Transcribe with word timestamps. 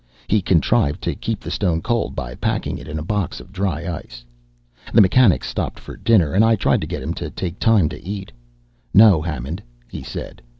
He 0.27 0.41
contrived 0.41 0.99
to 1.03 1.13
keep 1.13 1.41
the 1.41 1.51
stone 1.51 1.79
cold 1.83 2.15
by 2.15 2.33
packing 2.33 2.79
it 2.79 2.87
in 2.87 2.97
a 2.97 3.03
box 3.03 3.39
of 3.39 3.51
dry 3.51 3.85
ice. 3.87 4.25
The 4.91 4.99
mechanics 5.01 5.47
stopped 5.47 5.77
for 5.77 5.95
dinner, 5.95 6.33
and 6.33 6.43
I 6.43 6.55
tried 6.55 6.81
to 6.81 6.87
get 6.87 7.03
him 7.03 7.13
to 7.13 7.29
take 7.29 7.59
time 7.59 7.87
to 7.89 8.03
eat. 8.03 8.31
"No, 8.95 9.21
Hammond," 9.21 9.61
he 9.91 10.01
said. 10.01 10.41